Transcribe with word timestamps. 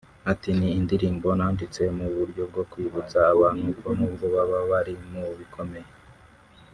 Ati 0.31 0.49
“Ni 0.57 0.69
indirimbo 0.79 1.27
nanditse 1.37 1.81
mu 1.97 2.05
buryo 2.15 2.43
bwo 2.51 2.63
kwibutsa 2.71 3.17
abantu 3.33 3.67
ko 3.79 3.87
nubwo 3.97 4.25
baba 4.35 4.59
bari 4.71 4.93
mu 5.09 5.23
bikomeye 5.39 5.89